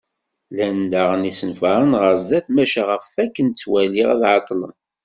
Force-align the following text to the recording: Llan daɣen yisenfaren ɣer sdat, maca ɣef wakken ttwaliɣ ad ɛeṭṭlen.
Llan 0.51 0.79
daɣen 0.91 1.27
yisenfaren 1.27 1.93
ɣer 2.01 2.15
sdat, 2.21 2.47
maca 2.55 2.81
ɣef 2.89 3.05
wakken 3.15 3.47
ttwaliɣ 3.49 4.07
ad 4.13 4.21
ɛeṭṭlen. 4.31 4.75